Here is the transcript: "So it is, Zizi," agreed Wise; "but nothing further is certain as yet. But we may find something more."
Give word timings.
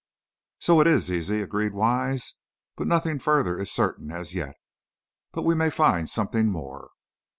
"So 0.57 0.81
it 0.81 0.87
is, 0.87 1.03
Zizi," 1.03 1.43
agreed 1.43 1.73
Wise; 1.75 2.33
"but 2.75 2.87
nothing 2.87 3.19
further 3.19 3.59
is 3.59 3.71
certain 3.71 4.09
as 4.09 4.33
yet. 4.33 4.55
But 5.31 5.43
we 5.43 5.53
may 5.53 5.69
find 5.69 6.09
something 6.09 6.47
more." 6.47 6.89